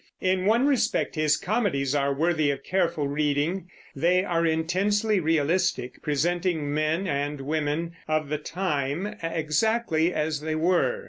[0.21, 6.73] In one respect his comedies are worthy of careful reading, they are intensely realistic, presenting
[6.73, 10.99] men and women of the time exactly as they were.